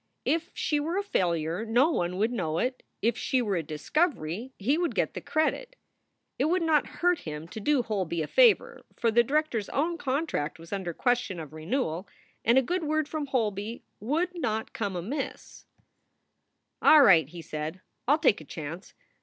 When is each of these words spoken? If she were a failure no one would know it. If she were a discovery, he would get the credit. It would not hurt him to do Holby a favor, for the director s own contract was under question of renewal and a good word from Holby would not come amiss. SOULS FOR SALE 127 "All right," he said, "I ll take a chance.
If 0.25 0.49
she 0.55 0.79
were 0.79 0.97
a 0.97 1.03
failure 1.03 1.63
no 1.63 1.91
one 1.91 2.17
would 2.17 2.31
know 2.31 2.57
it. 2.57 2.81
If 3.03 3.19
she 3.19 3.39
were 3.39 3.55
a 3.55 3.61
discovery, 3.61 4.51
he 4.57 4.75
would 4.75 4.95
get 4.95 5.13
the 5.13 5.21
credit. 5.21 5.75
It 6.39 6.45
would 6.45 6.63
not 6.63 6.87
hurt 7.03 7.19
him 7.19 7.47
to 7.49 7.59
do 7.59 7.83
Holby 7.83 8.23
a 8.23 8.25
favor, 8.27 8.83
for 8.97 9.11
the 9.11 9.21
director 9.21 9.59
s 9.59 9.69
own 9.69 9.99
contract 9.99 10.57
was 10.57 10.73
under 10.73 10.91
question 10.91 11.39
of 11.39 11.53
renewal 11.53 12.07
and 12.43 12.57
a 12.57 12.63
good 12.63 12.83
word 12.83 13.07
from 13.07 13.27
Holby 13.27 13.83
would 13.99 14.31
not 14.33 14.73
come 14.73 14.95
amiss. 14.95 15.65
SOULS 15.67 15.67
FOR 16.79 16.85
SALE 16.85 16.89
127 16.89 16.89
"All 16.89 17.03
right," 17.05 17.29
he 17.29 17.41
said, 17.43 17.81
"I 18.07 18.13
ll 18.15 18.17
take 18.17 18.41
a 18.41 18.43
chance. 18.43 18.95